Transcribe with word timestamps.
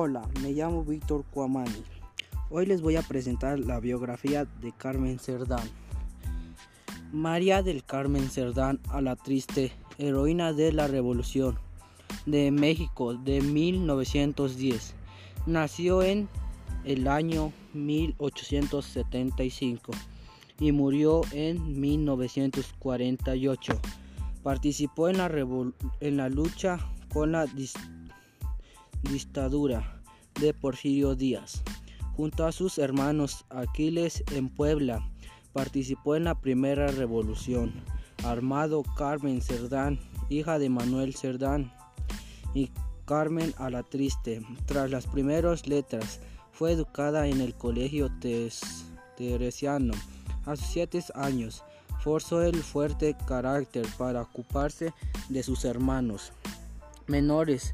Hola, 0.00 0.28
me 0.42 0.52
llamo 0.52 0.84
Víctor 0.84 1.24
Cuamani. 1.24 1.82
Hoy 2.50 2.66
les 2.66 2.82
voy 2.82 2.94
a 2.94 3.02
presentar 3.02 3.58
la 3.58 3.80
biografía 3.80 4.44
de 4.44 4.70
Carmen 4.70 5.18
Cerdán. 5.18 5.68
María 7.12 7.64
del 7.64 7.82
Carmen 7.82 8.30
Cerdán 8.30 8.78
a 8.90 9.00
la 9.00 9.16
triste, 9.16 9.72
heroína 9.98 10.52
de 10.52 10.70
la 10.70 10.86
Revolución 10.86 11.58
de 12.26 12.52
México 12.52 13.14
de 13.14 13.40
1910. 13.40 14.94
Nació 15.46 16.04
en 16.04 16.28
el 16.84 17.08
año 17.08 17.52
1875 17.74 19.90
y 20.60 20.70
murió 20.70 21.22
en 21.32 21.80
1948. 21.80 23.80
Participó 24.44 25.08
en 25.08 25.18
la, 25.18 25.28
en 25.98 26.16
la 26.16 26.28
lucha 26.28 26.78
con 27.12 27.32
la 27.32 27.46
dictadura 29.02 30.02
de 30.40 30.54
Porfirio 30.54 31.14
Díaz. 31.14 31.62
Junto 32.14 32.46
a 32.46 32.52
sus 32.52 32.78
hermanos 32.78 33.44
Aquiles 33.48 34.24
en 34.32 34.48
Puebla, 34.48 35.08
participó 35.52 36.16
en 36.16 36.24
la 36.24 36.40
primera 36.40 36.88
revolución. 36.88 37.72
Armado 38.24 38.82
Carmen 38.96 39.40
Cerdán, 39.40 40.00
hija 40.28 40.58
de 40.58 40.68
Manuel 40.68 41.14
Cerdán 41.14 41.72
y 42.54 42.70
Carmen 43.04 43.54
a 43.58 43.70
la 43.70 43.84
Triste. 43.84 44.42
Tras 44.66 44.90
las 44.90 45.06
primeras 45.06 45.66
letras, 45.68 46.20
fue 46.52 46.72
educada 46.72 47.28
en 47.28 47.40
el 47.40 47.54
colegio 47.54 48.10
teresiano. 49.16 49.94
A 50.44 50.56
sus 50.56 50.66
siete 50.66 51.04
años, 51.14 51.62
forzó 52.00 52.42
el 52.42 52.56
fuerte 52.56 53.16
carácter 53.26 53.86
para 53.96 54.22
ocuparse 54.22 54.92
de 55.28 55.42
sus 55.42 55.64
hermanos 55.64 56.32
menores 57.08 57.72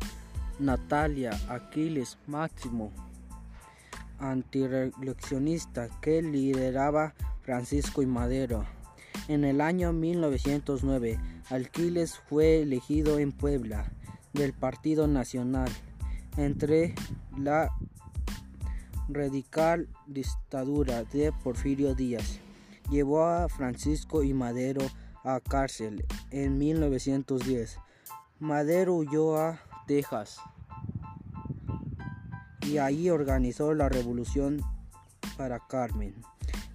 Natalia, 0.58 1.32
Aquiles, 1.48 2.18
Máximo, 2.26 2.92
antireeleccionista 4.18 5.88
que 6.00 6.22
lideraba 6.22 7.14
Francisco 7.42 8.02
y 8.02 8.06
Madero. 8.06 8.64
En 9.28 9.44
el 9.44 9.60
año 9.60 9.92
1909, 9.92 11.18
Aquiles 11.50 12.18
fue 12.28 12.62
elegido 12.62 13.18
en 13.18 13.32
Puebla 13.32 13.90
del 14.32 14.52
Partido 14.52 15.06
Nacional 15.06 15.70
entre 16.36 16.94
la 17.38 17.70
radical 19.08 19.88
dictadura 20.06 21.04
de 21.04 21.32
Porfirio 21.32 21.94
Díaz. 21.94 22.40
Llevó 22.90 23.24
a 23.24 23.48
Francisco 23.48 24.22
y 24.22 24.34
Madero 24.34 24.82
a 25.24 25.40
cárcel 25.40 26.04
en 26.30 26.58
1910. 26.58 27.78
Madero 28.40 28.94
huyó 28.94 29.38
a 29.38 29.60
Texas. 29.86 30.38
Y 32.62 32.78
ahí 32.78 33.10
organizó 33.10 33.74
la 33.74 33.88
revolución 33.88 34.62
para 35.36 35.60
Carmen. 35.66 36.14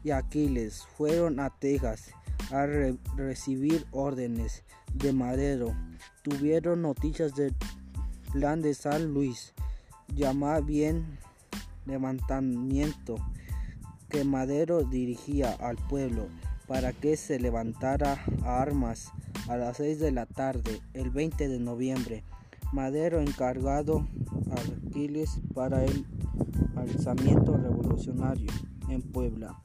Y 0.04 0.12
Aquiles 0.12 0.86
fueron 0.98 1.40
a 1.40 1.50
Texas 1.50 2.12
a 2.52 2.66
recibir 3.16 3.86
órdenes 3.92 4.64
de 4.94 5.14
Madero. 5.14 5.76
Tuvieron 6.24 6.82
noticias 6.82 7.36
del 7.36 7.56
plan 8.32 8.62
de 8.62 8.74
San 8.74 9.14
Luis, 9.14 9.54
llamado 10.16 10.64
bien 10.64 11.18
levantamiento, 11.86 13.16
que 14.10 14.23
Madero 14.23 14.84
dirigía 14.84 15.52
al 15.60 15.78
pueblo 15.78 16.28
para 16.68 16.94
que 16.94 17.18
se 17.18 17.40
levantara 17.40 18.23
a 18.44 18.62
armas 18.62 19.12
a 19.48 19.58
las 19.58 19.78
6 19.78 20.00
de 20.00 20.12
la 20.12 20.26
tarde, 20.26 20.82
el 20.94 21.10
20 21.10 21.48
de 21.48 21.60
noviembre. 21.60 22.23
Madero 22.72 23.20
encargado 23.20 24.08
a 24.52 24.88
Aquiles 24.88 25.42
para 25.54 25.83
el 25.83 26.05
alzamiento 26.76 27.58
revolucionario 27.58 28.52
en 28.89 29.02
Puebla. 29.02 29.61